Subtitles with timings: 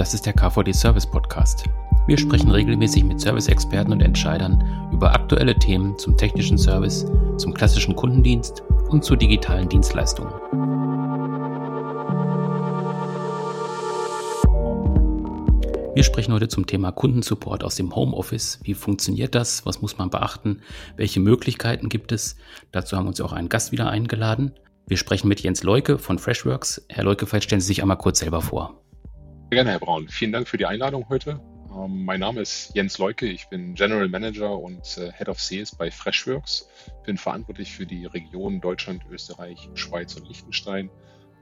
[0.00, 1.64] Das ist der KVD Service Podcast.
[2.06, 7.04] Wir sprechen regelmäßig mit Service-Experten und Entscheidern über aktuelle Themen zum technischen Service,
[7.36, 10.32] zum klassischen Kundendienst und zu digitalen Dienstleistungen.
[15.94, 18.58] Wir sprechen heute zum Thema Kundensupport aus dem Homeoffice.
[18.62, 19.66] Wie funktioniert das?
[19.66, 20.62] Was muss man beachten?
[20.96, 22.36] Welche Möglichkeiten gibt es?
[22.72, 24.52] Dazu haben wir uns auch einen Gast wieder eingeladen.
[24.86, 26.86] Wir sprechen mit Jens Leuke von Freshworks.
[26.88, 28.79] Herr Leuke, vielleicht stellen Sie sich einmal kurz selber vor.
[29.50, 30.08] Gerne, Herr Braun.
[30.08, 31.40] Vielen Dank für die Einladung heute.
[31.74, 33.26] Ähm, mein Name ist Jens Leuke.
[33.26, 36.68] Ich bin General Manager und äh, Head of Sales bei Freshworks.
[37.04, 40.88] Bin verantwortlich für die Region Deutschland, Österreich, Schweiz und Liechtenstein.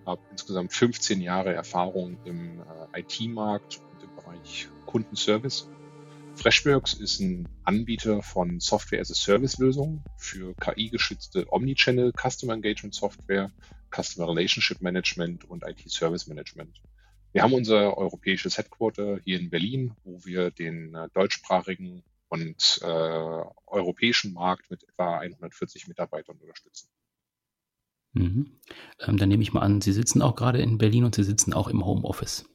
[0.07, 2.63] Habe insgesamt 15 Jahre Erfahrung im
[2.95, 3.83] äh, IT-Markt
[4.17, 5.69] Bereich Kundenservice.
[6.35, 12.95] Freshworks ist ein Anbieter von Software as a Service Lösungen für KI-geschützte Omnichannel Customer Engagement
[12.95, 13.51] Software,
[13.95, 16.81] Customer Relationship Management und IT Service Management.
[17.33, 22.87] Wir haben unser europäisches Headquarter hier in Berlin, wo wir den äh, deutschsprachigen und äh,
[23.67, 26.89] europäischen Markt mit etwa 140 Mitarbeitern unterstützen.
[28.13, 28.59] Mhm.
[29.01, 31.53] Ähm, dann nehme ich mal an, Sie sitzen auch gerade in Berlin und Sie sitzen
[31.53, 32.47] auch im Homeoffice.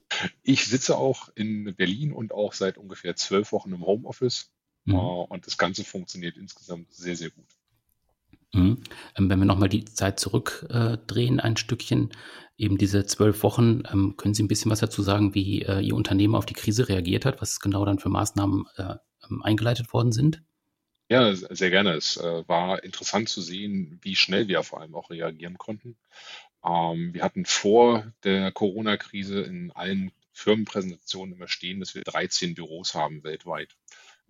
[0.41, 4.51] Ich sitze auch in Berlin und auch seit ungefähr zwölf Wochen im Homeoffice.
[4.85, 4.95] Mhm.
[4.95, 7.47] Uh, und das Ganze funktioniert insgesamt sehr, sehr gut.
[8.53, 8.77] Mhm.
[9.17, 12.11] Ähm, wenn wir nochmal die Zeit zurückdrehen, ein Stückchen,
[12.55, 15.95] eben diese zwölf Wochen, ähm, können Sie ein bisschen was dazu sagen, wie äh, Ihr
[15.95, 18.95] Unternehmen auf die Krise reagiert hat, was genau dann für Maßnahmen äh,
[19.29, 20.43] ähm, eingeleitet worden sind?
[21.09, 21.93] Ja, sehr gerne.
[21.93, 25.97] Es äh, war interessant zu sehen, wie schnell wir vor allem auch reagieren konnten.
[26.65, 33.21] Wir hatten vor der Corona-Krise in allen Firmenpräsentationen immer stehen, dass wir 13 Büros haben
[33.25, 33.75] weltweit.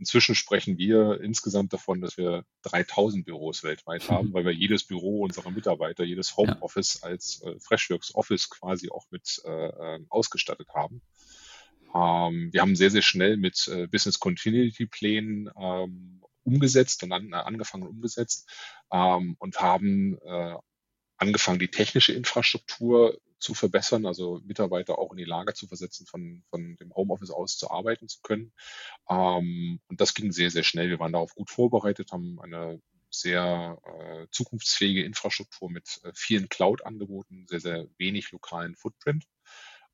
[0.04, 4.34] Inzwischen sprechen wir insgesamt davon, dass wir 3000 Büros weltweit haben, mhm.
[4.34, 7.08] weil wir jedes Büro unserer Mitarbeiter, jedes Homeoffice ja.
[7.08, 11.02] als äh, Freshworks Office quasi auch mit äh, ähm, ausgestattet haben.
[11.96, 17.32] Ähm, wir haben sehr, sehr schnell mit äh, Business Continuity Plänen ähm, umgesetzt und an,
[17.32, 18.52] äh, angefangen und umgesetzt
[18.92, 20.56] ähm, und haben äh,
[21.16, 26.44] angefangen, die technische Infrastruktur zu verbessern, also Mitarbeiter auch in die Lage zu versetzen, von,
[26.50, 28.54] von dem Homeoffice aus zu arbeiten zu können.
[29.10, 30.90] Ähm, und das ging sehr, sehr schnell.
[30.90, 37.46] Wir waren darauf gut vorbereitet, haben eine sehr äh, zukunftsfähige Infrastruktur mit äh, vielen Cloud-Angeboten,
[37.48, 39.26] sehr, sehr wenig lokalen Footprint.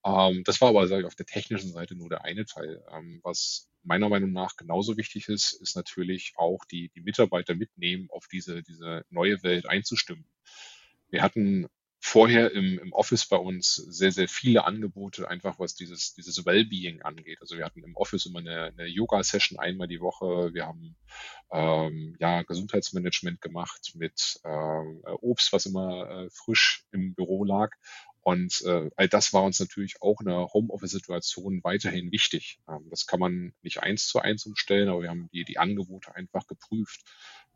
[0.05, 2.83] Ähm, das war aber, sage ich, auf der technischen Seite nur der eine Teil.
[2.91, 8.07] Ähm, was meiner Meinung nach genauso wichtig ist, ist natürlich auch die, die Mitarbeiter mitnehmen,
[8.11, 10.25] auf diese, diese neue Welt einzustimmen.
[11.09, 11.67] Wir hatten
[11.99, 17.01] vorher im, im Office bei uns sehr, sehr viele Angebote, einfach was dieses, dieses Wellbeing
[17.01, 17.39] angeht.
[17.41, 20.53] Also wir hatten im Office immer eine, eine Yoga-Session einmal die Woche.
[20.53, 20.95] Wir haben
[21.51, 27.71] ähm, ja Gesundheitsmanagement gemacht mit äh, Obst, was immer äh, frisch im Büro lag.
[28.21, 32.59] Und äh, all das war uns natürlich auch in der Homeoffice-Situation weiterhin wichtig.
[32.67, 36.13] Ähm, das kann man nicht eins zu eins umstellen, aber wir haben die, die Angebote
[36.15, 37.01] einfach geprüft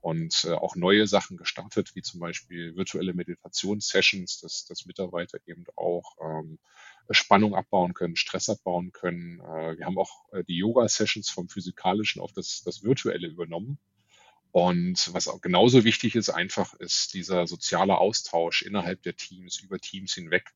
[0.04, 5.64] und äh, auch neue Sachen gestartet, wie zum Beispiel virtuelle Meditationssessions, dass, dass Mitarbeiter eben
[5.78, 6.60] auch ähm,
[7.10, 9.40] Spannung abbauen können, Stress abbauen können.
[9.40, 13.80] Äh, wir haben auch äh, die Yoga-Sessions vom Physikalischen auf das, das Virtuelle übernommen.
[14.52, 19.80] Und was auch genauso wichtig ist, einfach ist dieser soziale Austausch innerhalb der Teams, über
[19.80, 20.52] Teams hinweg.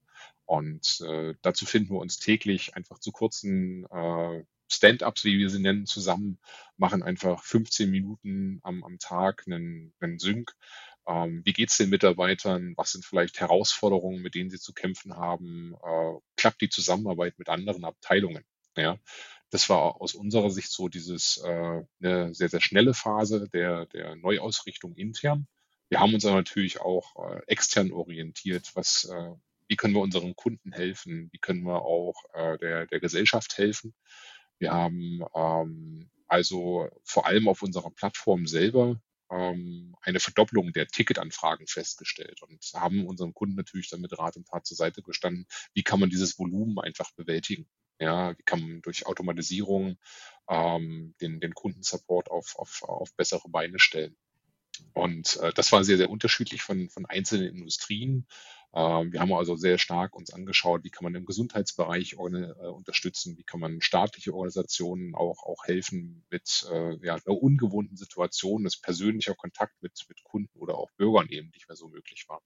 [0.45, 5.59] Und äh, dazu finden wir uns täglich einfach zu kurzen äh, Stand-ups, wie wir sie
[5.59, 6.39] nennen, zusammen,
[6.77, 10.53] machen einfach 15 Minuten am, am Tag einen, einen Sync.
[11.07, 12.73] Ähm, wie geht's den Mitarbeitern?
[12.75, 15.73] Was sind vielleicht Herausforderungen, mit denen sie zu kämpfen haben?
[15.83, 18.43] Äh, klappt die Zusammenarbeit mit anderen Abteilungen?
[18.75, 18.99] Ja,
[19.49, 24.15] das war aus unserer Sicht so dieses äh, eine sehr, sehr schnelle Phase der, der
[24.17, 25.47] Neuausrichtung intern.
[25.89, 29.35] Wir haben uns aber natürlich auch äh, extern orientiert, was äh,
[29.69, 33.93] wie können wir unseren Kunden helfen, wie können wir auch äh, der, der Gesellschaft helfen.
[34.59, 38.99] Wir haben ähm, also vor allem auf unserer Plattform selber
[39.31, 44.47] ähm, eine Verdopplung der Ticketanfragen festgestellt und haben unseren Kunden natürlich dann mit Rat und
[44.47, 47.67] Tat zur Seite gestanden, wie kann man dieses Volumen einfach bewältigen.
[47.99, 49.97] Ja, wie kann man durch Automatisierung
[50.47, 54.15] ähm, den, den Kundensupport auf, auf, auf bessere Beine stellen.
[54.93, 58.27] Und äh, das war sehr, sehr unterschiedlich von, von einzelnen Industrien.
[58.77, 63.35] Ähm, wir haben also sehr stark uns angeschaut, wie kann man im Gesundheitsbereich äh, unterstützen,
[63.35, 68.77] wie kann man staatliche Organisationen auch, auch helfen mit äh, ja, einer ungewohnten Situation, dass
[68.77, 72.43] persönlicher Kontakt mit, mit Kunden oder auch Bürgern eben nicht mehr so möglich war.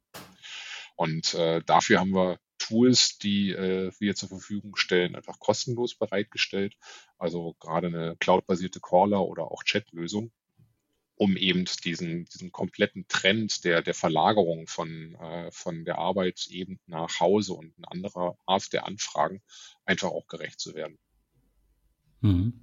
[0.96, 6.78] Und äh, dafür haben wir Tools, die äh, wir zur Verfügung stellen, einfach kostenlos bereitgestellt.
[7.18, 10.32] Also gerade eine cloudbasierte Caller oder auch Chat-Lösung,
[11.22, 16.80] um eben diesen, diesen kompletten Trend der, der Verlagerung von, äh, von der Arbeit eben
[16.88, 19.44] nach Hause und eine andere Art der Anfragen
[19.86, 20.98] einfach auch gerecht zu werden.
[22.22, 22.54] Mhm.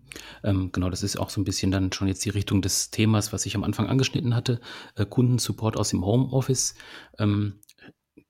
[0.42, 3.32] Ähm, genau, das ist auch so ein bisschen dann schon jetzt die Richtung des Themas,
[3.32, 4.60] was ich am Anfang angeschnitten hatte,
[4.96, 6.74] äh, Kundensupport aus dem Homeoffice.
[7.20, 7.60] Ähm,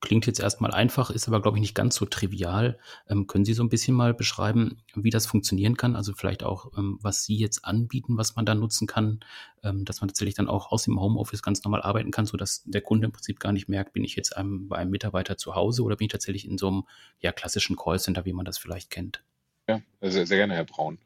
[0.01, 2.79] klingt jetzt erstmal einfach, ist aber, glaube ich, nicht ganz so trivial.
[3.09, 5.97] Ähm, können Sie so ein bisschen mal beschreiben, wie das funktionieren kann?
[5.97, 9.21] Also vielleicht auch, ähm, was Sie jetzt anbieten, was man da nutzen kann,
[9.63, 12.81] ähm, dass man tatsächlich dann auch aus dem Homeoffice ganz normal arbeiten kann, sodass der
[12.81, 15.83] Kunde im Prinzip gar nicht merkt, bin ich jetzt einem, bei einem Mitarbeiter zu Hause
[15.83, 16.85] oder bin ich tatsächlich in so einem
[17.21, 19.23] ja, klassischen Callcenter, wie man das vielleicht kennt?
[19.69, 20.99] Ja, sehr, sehr gerne, Herr Braun.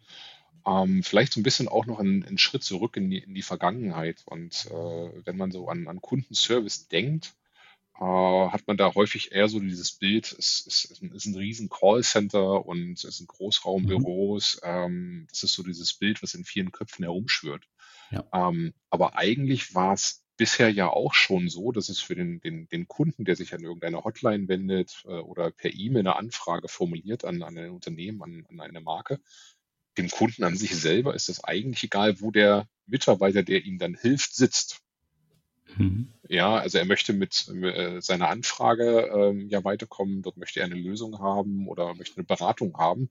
[0.67, 3.43] Ähm, vielleicht so ein bisschen auch noch einen, einen Schritt zurück in die, in die
[3.43, 4.23] Vergangenheit.
[4.27, 7.35] Und äh, wenn man so an, an Kundenservice denkt,
[8.03, 12.67] hat man da häufig eher so dieses Bild, es, es, es ist ein riesen Callcenter
[12.67, 14.61] und es sind Großraumbüros.
[14.63, 14.69] Mhm.
[14.69, 17.69] Ähm, das ist so dieses Bild, was in vielen Köpfen herumschwört.
[18.11, 18.25] Ja.
[18.33, 22.69] Ähm, aber eigentlich war es bisher ja auch schon so, dass es für den, den,
[22.69, 27.25] den Kunden, der sich an irgendeine Hotline wendet äh, oder per E-Mail eine Anfrage formuliert
[27.25, 29.21] an, an ein Unternehmen, an, an eine Marke,
[29.99, 33.95] dem Kunden an sich selber ist es eigentlich egal, wo der Mitarbeiter, der ihm dann
[33.95, 34.82] hilft, sitzt.
[35.77, 36.13] Mhm.
[36.29, 40.75] Ja, also er möchte mit äh, seiner Anfrage ähm, ja weiterkommen, dort möchte er eine
[40.75, 43.09] Lösung haben oder möchte eine Beratung haben.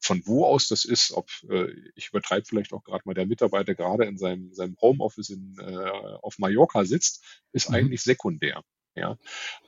[0.00, 3.74] Von wo aus das ist, ob äh, ich übertreibe vielleicht auch gerade mal der Mitarbeiter
[3.74, 5.90] gerade in seinem, seinem Homeoffice in, äh,
[6.22, 7.76] auf Mallorca sitzt, ist mhm.
[7.76, 8.62] eigentlich sekundär.
[8.94, 9.16] Ja.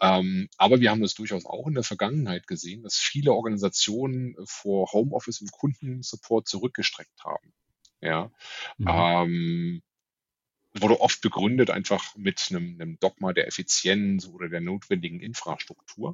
[0.01, 4.93] Ähm, aber wir haben das durchaus auch in der Vergangenheit gesehen, dass viele Organisationen vor
[4.93, 7.53] Homeoffice und Kundensupport zurückgestreckt haben.
[8.01, 8.31] Ja.
[8.79, 8.87] Mhm.
[8.89, 9.83] Ähm,
[10.75, 16.13] wurde oft begründet einfach mit einem, einem, Dogma der Effizienz oder der notwendigen Infrastruktur.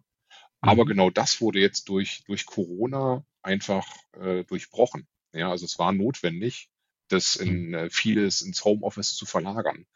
[0.62, 0.68] Mhm.
[0.68, 5.06] Aber genau das wurde jetzt durch, durch Corona einfach äh, durchbrochen.
[5.32, 6.70] Ja, also es war notwendig,
[7.08, 7.74] das in mhm.
[7.74, 9.86] äh, vieles ins Homeoffice zu verlagern.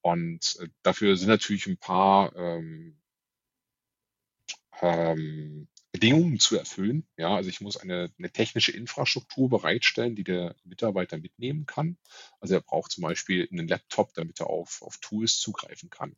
[0.00, 2.98] Und äh, dafür sind natürlich ein paar ähm,
[4.80, 7.06] ähm, Bedingungen zu erfüllen.
[7.16, 11.96] Ja, also ich muss eine, eine technische Infrastruktur bereitstellen, die der Mitarbeiter mitnehmen kann.
[12.38, 16.14] Also er braucht zum Beispiel einen Laptop, damit er auf, auf Tools zugreifen kann.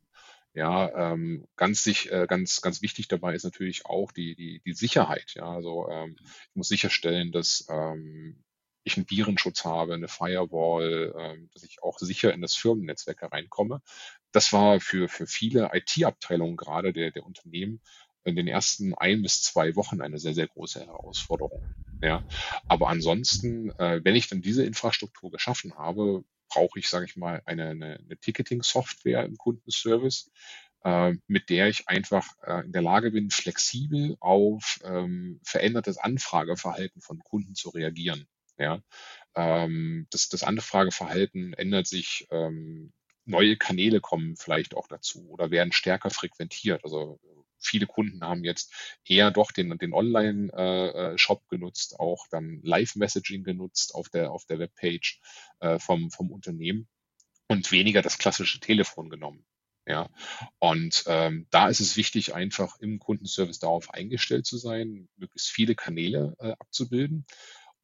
[0.53, 4.73] Ja, ähm, ganz, sich, äh, ganz, ganz wichtig dabei ist natürlich auch die, die, die
[4.73, 5.31] Sicherheit.
[5.35, 8.43] Ja, also ähm, ich muss sicherstellen, dass ähm,
[8.83, 13.81] ich einen Virenschutz habe, eine Firewall, ähm, dass ich auch sicher in das Firmennetzwerk hereinkomme.
[14.33, 17.79] Das war für, für viele IT-Abteilungen gerade der, der Unternehmen
[18.23, 21.63] in den ersten ein bis zwei Wochen eine sehr, sehr große Herausforderung.
[22.01, 22.23] Ja,
[22.67, 27.41] aber ansonsten, äh, wenn ich dann diese Infrastruktur geschaffen habe, brauche ich, sage ich mal,
[27.45, 30.31] eine, eine, eine Ticketing-Software im Kundenservice,
[30.83, 37.01] äh, mit der ich einfach äh, in der Lage bin, flexibel auf ähm, verändertes Anfrageverhalten
[37.01, 38.27] von Kunden zu reagieren.
[38.57, 38.81] Ja,
[39.35, 42.91] ähm, das, das Anfrageverhalten ändert sich, ähm,
[43.25, 46.83] neue Kanäle kommen vielleicht auch dazu oder werden stärker frequentiert.
[46.83, 47.19] Also
[47.59, 48.73] viele Kunden haben jetzt
[49.05, 54.59] eher doch den, den Online-Shop äh, genutzt, auch dann Live-Messaging genutzt auf der, auf der
[54.59, 55.21] Webpage
[55.59, 56.87] äh, vom, vom Unternehmen
[57.47, 59.45] und weniger das klassische Telefon genommen.
[59.85, 60.07] Ja,
[60.59, 65.73] und ähm, da ist es wichtig, einfach im Kundenservice darauf eingestellt zu sein, möglichst viele
[65.73, 67.25] Kanäle äh, abzubilden.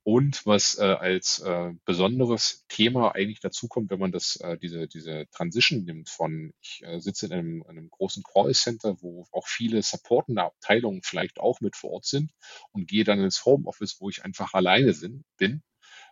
[0.05, 4.87] Und was äh, als äh, besonderes Thema eigentlich dazu kommt, wenn man das, äh, diese,
[4.87, 9.81] diese Transition nimmt von, ich äh, sitze in einem, einem großen Callcenter, wo auch viele
[9.81, 12.31] supportende Abteilungen vielleicht auch mit vor Ort sind
[12.71, 15.63] und gehe dann ins Homeoffice, wo ich einfach alleine sind, bin.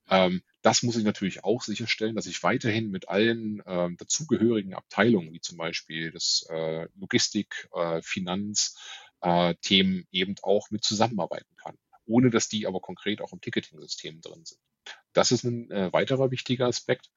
[0.09, 5.33] Ähm, das muss ich natürlich auch sicherstellen, dass ich weiterhin mit allen äh, dazugehörigen Abteilungen,
[5.33, 8.75] wie zum Beispiel das äh, Logistik, äh, Finanz,
[9.21, 14.21] äh, Themen eben auch mit zusammenarbeiten kann ohne dass die aber konkret auch im Ticketing-System
[14.21, 14.59] drin sind.
[15.13, 17.09] Das ist ein äh, weiterer wichtiger Aspekt.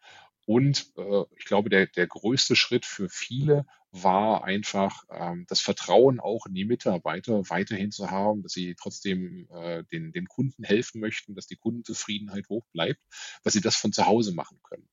[0.47, 6.21] Und äh, ich glaube, der, der größte Schritt für viele war einfach ähm, das Vertrauen
[6.21, 11.01] auch in die Mitarbeiter weiterhin zu haben, dass sie trotzdem äh, den, den Kunden helfen
[11.01, 13.01] möchten, dass die Kundenzufriedenheit hoch bleibt,
[13.43, 14.89] dass sie das von zu Hause machen können.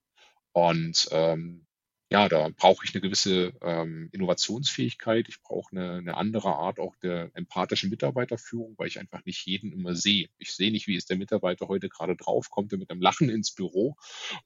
[0.54, 1.68] Und ähm,
[2.14, 5.28] ja, da brauche ich eine gewisse ähm, Innovationsfähigkeit.
[5.30, 9.72] Ich brauche eine, eine andere Art auch der empathischen Mitarbeiterführung, weil ich einfach nicht jeden
[9.72, 10.30] immer sehe.
[10.38, 13.30] Ich sehe nicht, wie ist der Mitarbeiter heute gerade drauf, kommt er mit einem Lachen
[13.30, 13.96] ins Büro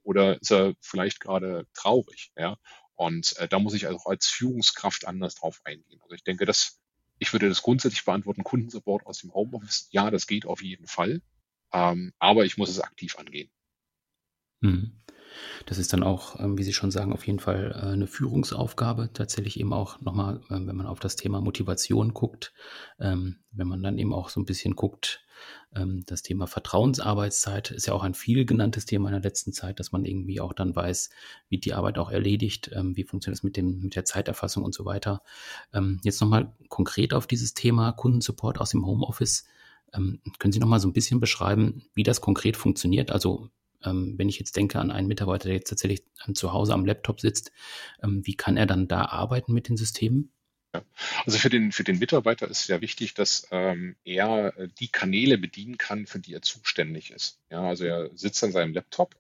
[0.02, 2.32] oder ist er vielleicht gerade traurig.
[2.38, 2.56] Ja?
[2.96, 6.00] Und äh, da muss ich also auch als Führungskraft anders drauf eingehen.
[6.04, 6.80] Also ich denke, dass
[7.20, 11.22] ich würde das grundsätzlich beantworten, Kundensupport aus dem Homeoffice, ja, das geht auf jeden Fall.
[11.74, 13.50] Ähm, aber ich muss es aktiv angehen.
[14.62, 15.02] Mhm.
[15.66, 19.10] Das ist dann auch, ähm, wie Sie schon sagen, auf jeden Fall äh, eine Führungsaufgabe.
[19.14, 22.54] Tatsächlich eben auch nochmal, ähm, wenn man auf das Thema Motivation guckt,
[23.00, 25.24] ähm, wenn man dann eben auch so ein bisschen guckt,
[25.72, 29.92] das Thema Vertrauensarbeitszeit ist ja auch ein viel genanntes Thema in der letzten Zeit, dass
[29.92, 31.12] man irgendwie auch dann weiß,
[31.50, 35.22] wie die Arbeit auch erledigt, wie funktioniert es mit mit der Zeiterfassung und so weiter.
[36.02, 39.46] Jetzt nochmal konkret auf dieses Thema Kundensupport aus dem Homeoffice.
[39.92, 43.12] können Sie nochmal so ein bisschen beschreiben, wie das konkret funktioniert?
[43.12, 46.04] Also wenn ich jetzt denke an einen Mitarbeiter, der jetzt tatsächlich
[46.34, 47.52] zu Hause am Laptop sitzt,
[48.04, 50.32] ähm, wie kann er dann da arbeiten mit den Systemen?
[51.26, 55.38] Also für den, für den Mitarbeiter ist ja wichtig, dass ähm, er äh, die Kanäle
[55.38, 57.40] bedienen kann, für die er zuständig ist.
[57.50, 59.16] Ja, also er sitzt an seinem Laptop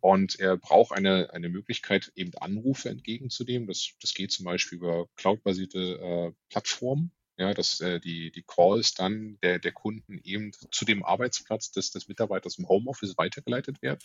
[0.00, 3.66] und er braucht eine, eine Möglichkeit, eben Anrufe entgegenzunehmen.
[3.66, 8.94] Das, das geht zum Beispiel über cloudbasierte äh, Plattformen, ja, dass äh, die, die Calls
[8.94, 14.00] dann der, der Kunden eben zu dem Arbeitsplatz des, des Mitarbeiters im Homeoffice weitergeleitet werden.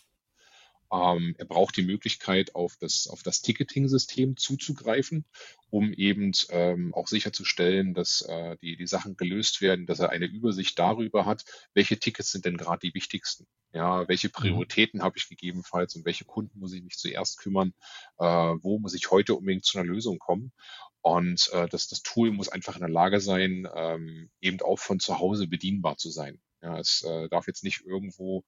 [0.91, 5.25] Ähm, er braucht die Möglichkeit, auf das, auf das Ticketing-System zuzugreifen,
[5.69, 10.25] um eben ähm, auch sicherzustellen, dass äh, die, die Sachen gelöst werden, dass er eine
[10.25, 13.47] Übersicht darüber hat, welche Tickets sind denn gerade die wichtigsten.
[13.73, 14.33] Ja, welche mhm.
[14.33, 15.03] Prioritäten mhm.
[15.03, 17.73] habe ich gegebenenfalls und welche Kunden muss ich mich zuerst kümmern?
[18.17, 20.51] Äh, wo muss ich heute unbedingt zu einer Lösung kommen?
[21.01, 24.99] Und äh, das, das Tool muss einfach in der Lage sein, ähm, eben auch von
[24.99, 26.39] zu Hause bedienbar zu sein.
[26.61, 28.43] Ja, es äh, darf jetzt nicht irgendwo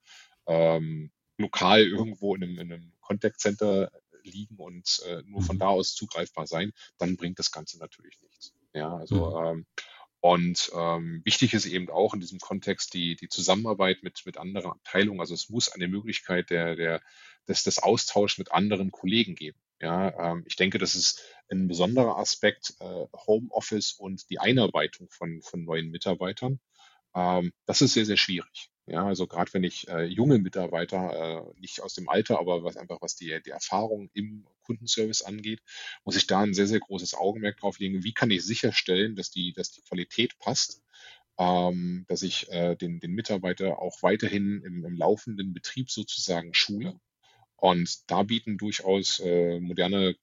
[0.45, 3.91] ähm, lokal irgendwo in einem, in einem Contact Center
[4.23, 5.61] liegen und äh, nur von mhm.
[5.61, 8.53] da aus zugreifbar sein, dann bringt das Ganze natürlich nichts.
[8.73, 9.45] Ja, also mhm.
[9.45, 9.65] ähm,
[10.19, 14.71] und ähm, wichtig ist eben auch in diesem Kontext die, die Zusammenarbeit mit, mit anderen
[14.71, 15.19] Abteilungen.
[15.19, 17.01] Also es muss eine Möglichkeit der, der,
[17.49, 19.59] des, des Austauschs mit anderen Kollegen geben.
[19.83, 25.41] Ja, ähm, ich denke, das ist ein besonderer Aspekt äh, Homeoffice und die Einarbeitung von,
[25.41, 26.61] von neuen Mitarbeitern.
[27.13, 28.69] Ähm, das ist sehr, sehr schwierig.
[28.85, 32.77] Ja, also gerade wenn ich äh, junge Mitarbeiter, äh, nicht aus dem Alter, aber was
[32.77, 35.61] einfach was die, die Erfahrung im Kundenservice angeht,
[36.05, 38.03] muss ich da ein sehr, sehr großes Augenmerk drauf legen.
[38.05, 40.81] Wie kann ich sicherstellen, dass die, dass die Qualität passt,
[41.37, 46.99] ähm, dass ich äh, den, den Mitarbeiter auch weiterhin im, im laufenden Betrieb sozusagen schule.
[47.63, 50.17] Und da bieten durchaus äh, moderne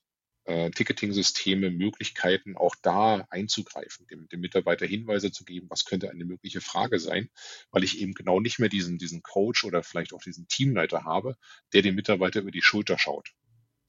[0.44, 6.26] äh, Ticketing-Systeme Möglichkeiten, auch da einzugreifen, dem, dem Mitarbeiter Hinweise zu geben, was könnte eine
[6.26, 7.30] mögliche Frage sein,
[7.70, 11.38] weil ich eben genau nicht mehr diesen, diesen Coach oder vielleicht auch diesen Teamleiter habe,
[11.72, 13.30] der dem Mitarbeiter über die Schulter schaut.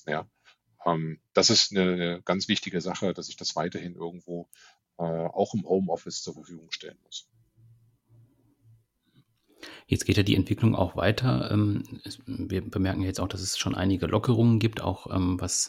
[0.08, 0.30] Ja,
[0.86, 4.48] ähm, das ist eine, eine, ganz wichtige Sache, dass ich das weiterhin irgendwo
[4.98, 7.30] äh, auch im Homeoffice zur Verfügung stellen muss.
[9.92, 11.52] Jetzt geht ja die Entwicklung auch weiter.
[11.52, 11.84] Ähm,
[12.26, 15.68] wir bemerken jetzt auch, dass es schon einige Lockerungen gibt, auch ähm, was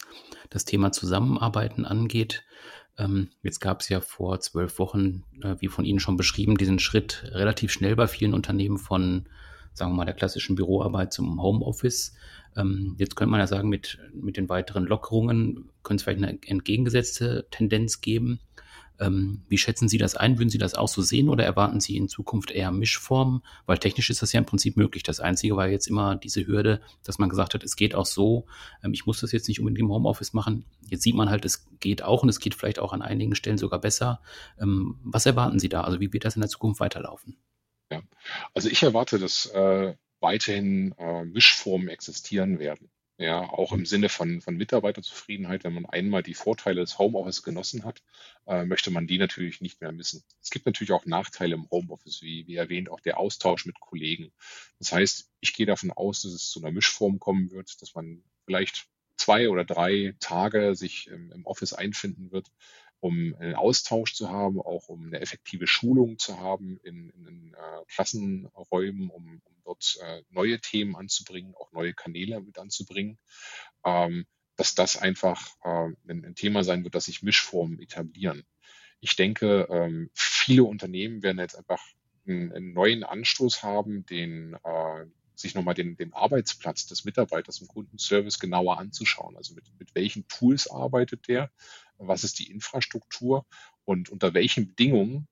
[0.48, 2.44] das Thema Zusammenarbeiten angeht.
[2.96, 6.78] Ähm, jetzt gab es ja vor zwölf Wochen, äh, wie von Ihnen schon beschrieben, diesen
[6.78, 9.26] Schritt relativ schnell bei vielen Unternehmen von,
[9.74, 12.14] sagen wir mal, der klassischen Büroarbeit zum Homeoffice.
[12.98, 17.46] Jetzt könnte man ja sagen, mit, mit den weiteren Lockerungen könnte es vielleicht eine entgegengesetzte
[17.50, 18.40] Tendenz geben.
[19.00, 20.38] Ähm, wie schätzen Sie das ein?
[20.38, 23.42] Würden Sie das auch so sehen oder erwarten Sie in Zukunft eher Mischformen?
[23.66, 25.02] Weil technisch ist das ja im Prinzip möglich.
[25.02, 28.46] Das Einzige war jetzt immer diese Hürde, dass man gesagt hat, es geht auch so.
[28.82, 30.64] Ähm, ich muss das jetzt nicht unbedingt im Homeoffice machen.
[30.88, 33.58] Jetzt sieht man halt, es geht auch und es geht vielleicht auch an einigen Stellen
[33.58, 34.20] sogar besser.
[34.60, 35.82] Ähm, was erwarten Sie da?
[35.82, 37.36] Also wie wird das in der Zukunft weiterlaufen?
[37.90, 38.02] Ja,
[38.54, 42.90] also ich erwarte, dass äh, weiterhin äh, Mischformen existieren werden.
[43.22, 47.84] Ja, auch im Sinne von, von Mitarbeiterzufriedenheit, wenn man einmal die Vorteile des Homeoffice genossen
[47.84, 48.02] hat,
[48.48, 50.24] äh, möchte man die natürlich nicht mehr missen.
[50.42, 54.32] Es gibt natürlich auch Nachteile im Homeoffice, wie, wie erwähnt, auch der Austausch mit Kollegen.
[54.80, 58.24] Das heißt, ich gehe davon aus, dass es zu einer Mischform kommen wird, dass man
[58.44, 62.50] vielleicht zwei oder drei Tage sich im, im Office einfinden wird,
[63.02, 67.84] um einen Austausch zu haben, auch um eine effektive Schulung zu haben in, in äh,
[67.88, 73.18] Klassenräumen, um, um dort äh, neue Themen anzubringen, auch neue Kanäle mit anzubringen,
[73.84, 78.44] ähm, dass das einfach äh, ein, ein, Thema sein wird, dass sich Mischformen etablieren.
[79.00, 81.84] Ich denke, ähm, viele Unternehmen werden jetzt einfach
[82.28, 87.66] einen, einen neuen Anstoß haben, den äh, sich nochmal den, den Arbeitsplatz des Mitarbeiters im
[87.66, 89.36] Kundenservice genauer anzuschauen.
[89.36, 91.50] Also mit, mit welchen Tools arbeitet der,
[92.08, 93.46] was ist die Infrastruktur
[93.84, 95.26] und unter welchen Bedingungen,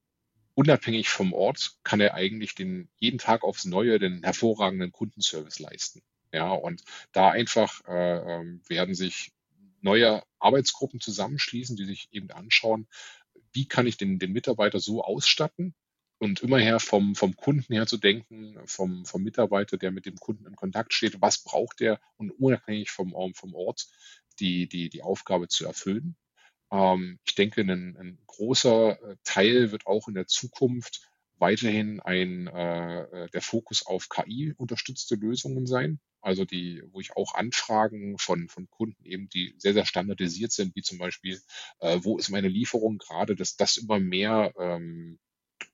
[0.54, 6.02] unabhängig vom Ort, kann er eigentlich den jeden Tag aufs Neue den hervorragenden Kundenservice leisten.
[6.32, 9.32] Ja, und da einfach äh, ähm, werden sich
[9.80, 12.86] neue Arbeitsgruppen zusammenschließen, die sich eben anschauen,
[13.52, 15.74] wie kann ich den, den Mitarbeiter so ausstatten,
[16.20, 20.46] und immerher vom, vom Kunden her zu denken, vom, vom Mitarbeiter, der mit dem Kunden
[20.46, 23.88] in Kontakt steht, was braucht er und unabhängig vom, vom Ort
[24.38, 26.16] die, die, die Aufgabe zu erfüllen.
[26.70, 32.46] Ähm, ich denke, ein, ein großer äh, Teil wird auch in der Zukunft weiterhin ein
[32.48, 36.00] äh, der Fokus auf KI-unterstützte Lösungen sein.
[36.20, 40.76] Also die, wo ich auch Anfragen von, von Kunden eben, die sehr, sehr standardisiert sind,
[40.76, 41.40] wie zum Beispiel,
[41.80, 45.18] äh, wo ist meine Lieferung gerade, dass das immer mehr ähm,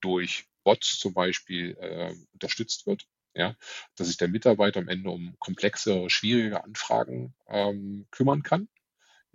[0.00, 3.06] durch Bots zum Beispiel äh, unterstützt wird.
[3.34, 3.54] Ja,
[3.96, 8.66] dass sich der Mitarbeiter am Ende um komplexe, schwierige Anfragen ähm, kümmern kann.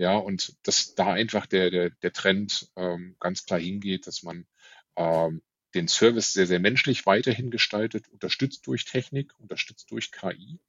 [0.02, 4.48] Ja, und dass da einfach der, der, der Trend ähm, ganz klar hingeht, dass man
[4.96, 5.44] ähm,
[5.76, 10.60] den Service sehr, sehr menschlich weiterhin gestaltet, unterstützt durch Technik, unterstützt durch KI,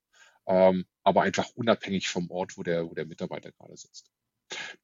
[0.46, 4.12] ähm, aber einfach unabhängig vom Ort, wo der, wo der Mitarbeiter gerade sitzt.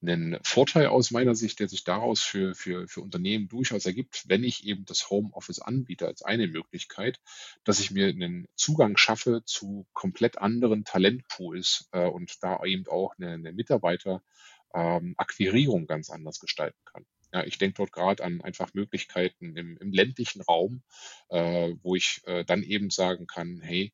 [0.02, 4.44] Ein Vorteil aus meiner Sicht, der sich daraus für, für, für Unternehmen durchaus ergibt, wenn
[4.44, 7.20] ich eben das Homeoffice anbiete als eine Möglichkeit,
[7.64, 13.14] dass ich mir einen Zugang schaffe zu komplett anderen Talentpools äh, und da eben auch
[13.18, 17.06] eine, eine Mitarbeiterakquirierung ähm, ganz anders gestalten kann.
[17.32, 20.82] Ja, ich denke dort gerade an einfach Möglichkeiten im, im ländlichen Raum,
[21.28, 23.92] äh, wo ich äh, dann eben sagen kann, hey,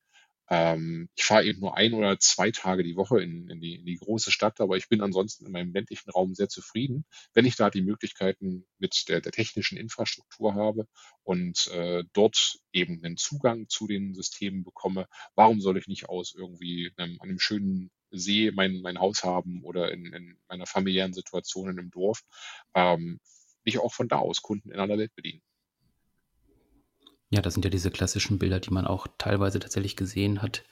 [0.50, 3.86] ähm, ich fahre eben nur ein oder zwei Tage die Woche in, in, die, in
[3.86, 7.56] die große Stadt, aber ich bin ansonsten in meinem ländlichen Raum sehr zufrieden, wenn ich
[7.56, 10.86] da die Möglichkeiten mit der, der technischen Infrastruktur habe
[11.22, 15.06] und äh, dort eben einen Zugang zu den Systemen bekomme.
[15.34, 19.90] Warum soll ich nicht aus irgendwie einem, einem schönen See mein, mein Haus haben oder
[19.92, 22.22] in, in meiner familiären Situation in einem Dorf,
[22.74, 23.18] ähm,
[23.64, 25.42] nicht auch von da aus Kunden in aller Welt bedienen?
[27.30, 30.62] Ja, das sind ja diese klassischen Bilder, die man auch teilweise tatsächlich gesehen hat,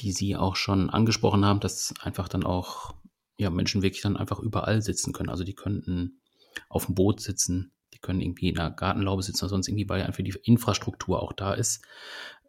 [0.00, 2.94] die Sie auch schon angesprochen haben, dass einfach dann auch
[3.36, 5.30] ja, Menschen wirklich dann einfach überall sitzen können.
[5.30, 6.20] Also die könnten
[6.68, 10.02] auf dem Boot sitzen, die können irgendwie in einer Gartenlaube sitzen oder sonst irgendwie, weil
[10.02, 11.82] einfach die Infrastruktur auch da ist.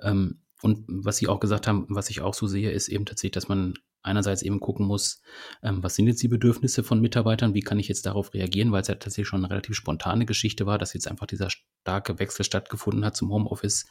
[0.02, 3.32] Ähm, und was Sie auch gesagt haben, was ich auch so sehe, ist eben tatsächlich,
[3.34, 5.22] dass man einerseits eben gucken muss,
[5.64, 8.82] ähm, was sind jetzt die Bedürfnisse von Mitarbeitern, wie kann ich jetzt darauf reagieren, weil
[8.82, 11.50] es ja tatsächlich schon eine relativ spontane Geschichte war, dass jetzt einfach dieser
[11.82, 13.88] starke Wechsel stattgefunden hat zum Homeoffice.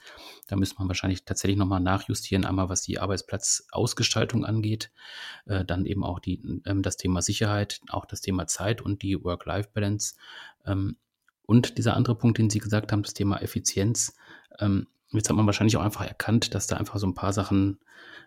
[0.47, 4.91] Da müsste man wahrscheinlich tatsächlich nochmal nachjustieren, einmal was die Arbeitsplatzausgestaltung angeht,
[5.47, 9.23] äh, dann eben auch die, ähm, das Thema Sicherheit, auch das Thema Zeit und die
[9.23, 10.15] Work-Life-Balance.
[10.67, 10.97] Ähm,
[11.43, 14.15] und dieser andere Punkt, den Sie gesagt haben, das Thema Effizienz.
[14.61, 17.81] Ähm, jetzt hat man wahrscheinlich auch einfach erkannt, dass da einfach so ein paar Sachen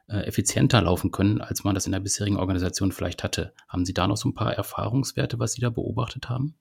[0.10, 3.53] äh, effizienter laufen können, als man das in der bisherigen Organisation vielleicht hatte.
[3.70, 6.55] Haben Sie da noch so ein paar Erfahrungswerte, was Sie da beobachtet haben?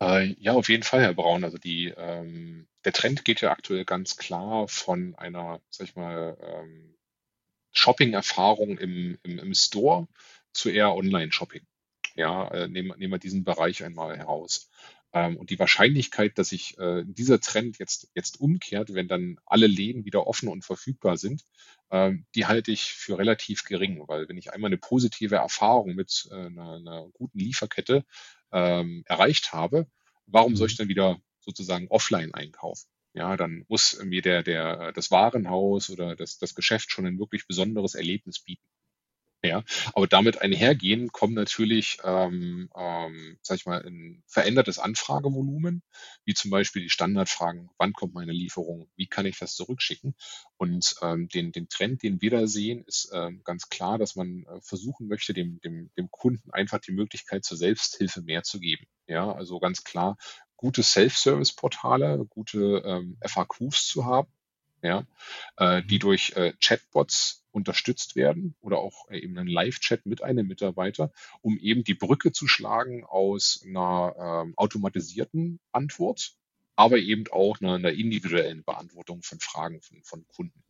[0.00, 1.44] Äh, ja, auf jeden Fall, Herr Braun.
[1.44, 6.36] Also die, ähm, der Trend geht ja aktuell ganz klar von einer, sag ich mal,
[6.42, 6.96] ähm,
[7.72, 10.08] Shopping-Erfahrung im, im, im Store
[10.52, 11.62] zu eher Online-Shopping.
[12.16, 14.70] Ja, äh, nehmen, nehmen wir diesen Bereich einmal heraus.
[15.12, 19.66] Ähm, und die Wahrscheinlichkeit, dass sich äh, dieser Trend jetzt, jetzt umkehrt, wenn dann alle
[19.66, 21.44] Läden wieder offen und verfügbar sind,
[22.34, 26.34] die halte ich für relativ gering, weil wenn ich einmal eine positive Erfahrung mit äh,
[26.34, 28.04] einer, einer guten Lieferkette
[28.52, 29.86] ähm, erreicht habe,
[30.26, 30.78] warum soll ich mhm.
[30.78, 32.86] dann wieder sozusagen offline einkaufen?
[33.12, 37.46] Ja, dann muss mir der, der, das Warenhaus oder das, das Geschäft schon ein wirklich
[37.48, 38.62] besonderes Erlebnis bieten.
[39.42, 45.82] Ja, aber damit einhergehen kommen natürlich, ähm, ähm, sag ich mal, ein verändertes Anfragevolumen,
[46.26, 50.14] wie zum Beispiel die Standardfragen, wann kommt meine Lieferung, wie kann ich das zurückschicken?
[50.58, 54.44] Und ähm, den, den Trend, den wir da sehen, ist ähm, ganz klar, dass man
[54.44, 58.84] äh, versuchen möchte, dem, dem, dem Kunden einfach die Möglichkeit zur Selbsthilfe mehr zu geben.
[59.06, 60.18] Ja, also ganz klar,
[60.56, 64.30] gute Self-Service-Portale, gute ähm, FAQs zu haben,
[64.82, 65.06] ja,
[65.56, 66.00] äh, die mhm.
[66.00, 71.58] durch äh, Chatbots unterstützt werden oder auch äh, eben einen Live-Chat mit einem Mitarbeiter, um
[71.58, 76.34] eben die Brücke zu schlagen aus einer ähm, automatisierten Antwort,
[76.76, 80.62] aber eben auch einer, einer individuellen Beantwortung von Fragen von, von Kunden.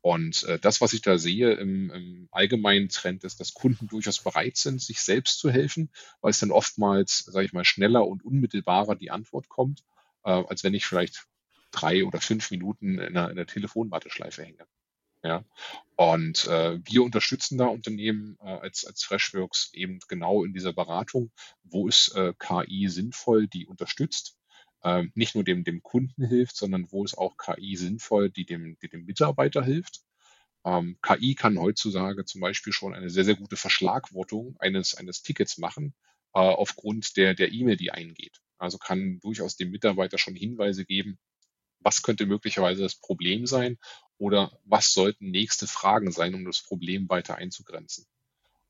[0.00, 4.22] Und äh, das, was ich da sehe im, im allgemeinen Trend, ist, dass Kunden durchaus
[4.22, 8.24] bereit sind, sich selbst zu helfen, weil es dann oftmals, sage ich mal, schneller und
[8.24, 9.82] unmittelbarer die Antwort kommt,
[10.24, 11.26] äh, als wenn ich vielleicht
[11.72, 14.66] drei oder fünf Minuten in einer, in einer Telefonwarteschleife hänge.
[15.24, 15.44] Ja,
[15.96, 21.32] und äh, wir unterstützen da Unternehmen äh, als, als Freshworks eben genau in dieser Beratung,
[21.64, 24.36] wo ist äh, KI sinnvoll, die unterstützt,
[24.84, 28.78] ähm, nicht nur dem, dem Kunden hilft, sondern wo ist auch KI sinnvoll, die dem,
[28.80, 30.02] die dem Mitarbeiter hilft.
[30.64, 35.58] Ähm, KI kann heutzutage zum Beispiel schon eine sehr, sehr gute Verschlagwortung eines, eines Tickets
[35.58, 35.94] machen,
[36.34, 38.40] äh, aufgrund der, der E-Mail, die eingeht.
[38.58, 41.18] Also kann durchaus dem Mitarbeiter schon Hinweise geben,
[41.88, 43.78] was könnte möglicherweise das Problem sein
[44.18, 48.04] oder was sollten nächste Fragen sein, um das Problem weiter einzugrenzen.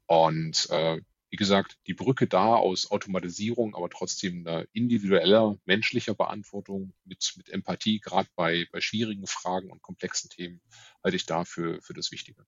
[0.06, 6.94] Und äh, wie gesagt, die Brücke da aus Automatisierung, aber trotzdem einer individueller, menschlicher Beantwortung
[7.04, 10.60] mit, mit Empathie, gerade bei, bei schwierigen Fragen und komplexen Themen,
[11.02, 12.46] halte ich da für, für das Wichtige.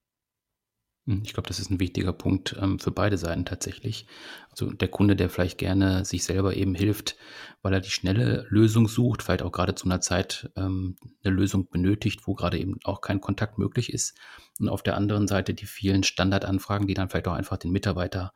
[1.07, 4.05] Hm, ich glaube, das ist ein wichtiger Punkt ähm, für beide Seiten tatsächlich.
[4.51, 7.15] Also der Kunde, der vielleicht gerne sich selber eben hilft,
[7.63, 11.67] weil er die schnelle Lösung sucht, vielleicht auch gerade zu einer Zeit ähm, eine Lösung
[11.69, 14.15] benötigt, wo gerade eben auch kein Kontakt möglich ist.
[14.59, 18.33] Und auf der anderen Seite die vielen Standardanfragen, die dann vielleicht auch einfach den Mitarbeiter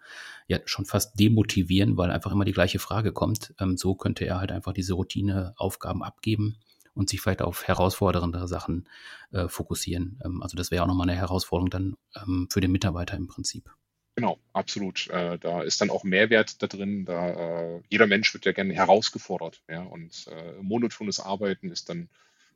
[0.47, 3.53] ja schon fast demotivieren, weil einfach immer die gleiche Frage kommt.
[3.59, 6.57] Ähm, so könnte er halt einfach diese Routineaufgaben abgeben
[6.95, 8.87] und sich vielleicht auf herausforderndere Sachen
[9.31, 10.19] äh, fokussieren.
[10.23, 13.69] Ähm, also das wäre auch nochmal eine Herausforderung dann ähm, für den Mitarbeiter im Prinzip.
[14.15, 15.07] Genau, absolut.
[15.09, 17.03] Äh, da ist dann auch Mehrwert da drin.
[17.03, 22.09] Da äh, jeder Mensch wird ja gerne herausgefordert, ja, und äh, monotones Arbeiten ist dann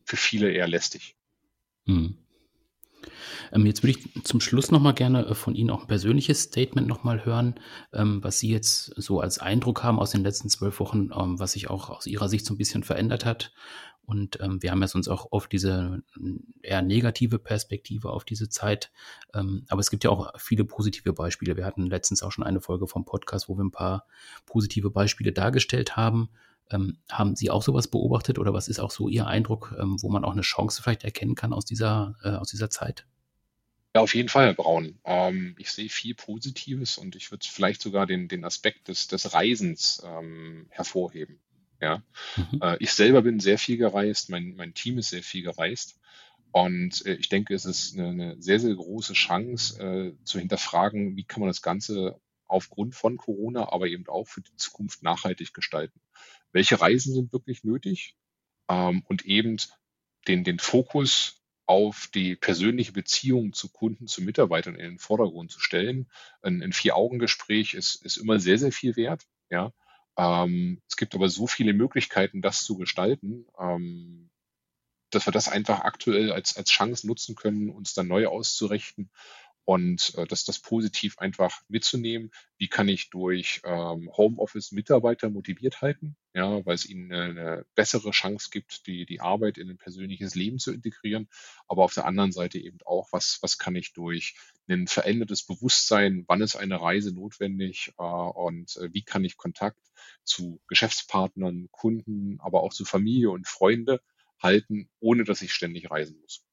[0.06, 1.16] für viele eher lästig.
[1.86, 2.18] Hm.
[3.52, 6.88] Ähm, jetzt würde ich zum Schluss nochmal gerne äh, von Ihnen auch ein persönliches Statement
[6.88, 7.56] nochmal hören,
[7.94, 11.54] ähm, was Sie jetzt so als Eindruck haben aus den letzten zwölf Wochen, ähm, was
[11.54, 13.52] sich auch aus Ihrer Sicht so ein bisschen verändert hat.
[14.10, 16.02] Und ähm, wir haben ja sonst auch oft diese
[16.64, 18.92] eher negative Perspektive auf diese Zeit.
[19.36, 21.56] Ähm, aber es gibt ja auch viele positive Beispiele.
[21.56, 24.08] Wir hatten letztens auch schon eine Folge vom Podcast, wo wir ein paar
[24.48, 26.30] positive Beispiele dargestellt haben.
[26.72, 30.10] Ähm, haben Sie auch sowas beobachtet oder was ist auch so Ihr Eindruck, ähm, wo
[30.10, 33.06] man auch eine Chance vielleicht erkennen kann aus dieser, äh, aus dieser Zeit?
[33.96, 34.98] Ja, auf jeden Fall, Braun.
[35.06, 39.36] Ähm, ich sehe viel Positives und ich würde vielleicht sogar den, den Aspekt des, des
[39.36, 41.40] Reisens ähm, hervorheben.
[41.82, 42.04] Ja,
[42.36, 42.60] mhm.
[42.62, 46.00] äh, ich selber bin sehr viel gereist, mein, mein Team ist sehr viel gereist.
[46.52, 51.16] Und äh, ich denke, es ist eine, eine, sehr, sehr große Chance äh, zu hinterfragen,
[51.16, 55.54] wie kann man das Ganze aufgrund von Corona, aber eben auch für die Zukunft nachhaltig
[55.54, 56.02] gestalten.
[56.52, 58.16] Welche Reisen sind wirklich nötig?
[58.68, 59.58] Ähm, und eben
[60.28, 65.60] den, den Fokus auf die persönliche Beziehung zu Kunden, zu Mitarbeitern in den Vordergrund zu
[65.60, 66.10] stellen.
[66.42, 69.28] Ein, ein Vier-Augen-Gespräch ist, ist immer sehr, sehr viel wert.
[69.52, 69.72] Ja.
[70.18, 74.30] Ähm, es gibt aber so viele Möglichkeiten, das zu gestalten, ähm,
[75.12, 79.10] dass wir das einfach aktuell als, als Chance nutzen können, uns dann neu auszurichten
[79.70, 82.32] und äh, das, das positiv einfach mitzunehmen.
[82.58, 88.10] Wie kann ich durch ähm, Homeoffice Mitarbeiter motiviert halten, ja, weil es ihnen eine, bessere
[88.10, 91.30] Chance gibt, die, die Arbeit in ein persönliches Leben zu integrieren.
[91.68, 94.34] Aber auf der anderen Seite eben auch, was, was kann ich durch
[94.68, 99.92] ein verändertes Bewusstsein, wann ist eine Reise notwendig äh, und äh, wie kann ich Kontakt
[100.24, 104.02] zu Geschäftspartnern, Kunden, aber auch zu Familie und Freunde
[104.42, 106.44] halten, ohne dass ich ständig reisen muss.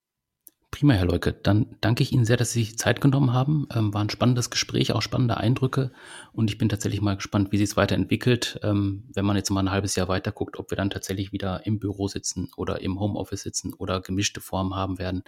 [0.77, 1.33] Prima, Herr Leuke.
[1.33, 3.67] Dann danke ich Ihnen sehr, dass Sie sich Zeit genommen haben.
[3.75, 5.91] Ähm, war ein spannendes Gespräch, auch spannende Eindrücke.
[6.35, 8.61] Und ich bin tatsächlich mal gespannt, wie sich es weiterentwickelt.
[8.63, 11.65] Ähm, wenn man jetzt mal ein halbes Jahr weiter guckt, ob wir dann tatsächlich wieder
[11.65, 15.25] im Büro sitzen oder im Homeoffice sitzen oder gemischte Formen haben werden.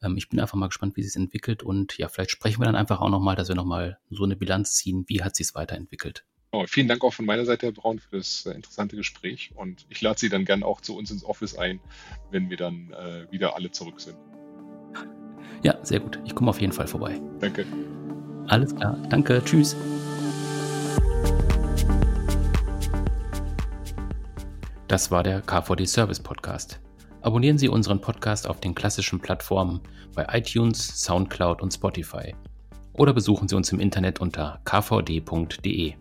[0.00, 1.62] Ähm, ich bin einfach mal gespannt, wie sich es entwickelt.
[1.62, 4.76] Und ja, vielleicht sprechen wir dann einfach auch nochmal, dass wir nochmal so eine Bilanz
[4.76, 5.04] ziehen.
[5.08, 6.24] Wie hat sich es weiterentwickelt?
[6.52, 9.50] Oh, vielen Dank auch von meiner Seite, Herr Braun, für das äh, interessante Gespräch.
[9.56, 11.80] Und ich lade Sie dann gerne auch zu uns ins Office ein,
[12.30, 14.16] wenn wir dann äh, wieder alle zurück sind.
[15.66, 16.20] Ja, sehr gut.
[16.24, 17.20] Ich komme auf jeden Fall vorbei.
[17.40, 17.66] Danke.
[18.46, 18.96] Alles klar.
[19.10, 19.42] Danke.
[19.44, 19.74] Tschüss.
[24.86, 26.78] Das war der KVD Service Podcast.
[27.20, 29.80] Abonnieren Sie unseren Podcast auf den klassischen Plattformen
[30.14, 32.36] bei iTunes, SoundCloud und Spotify.
[32.92, 35.94] Oder besuchen Sie uns im Internet unter kvd.de.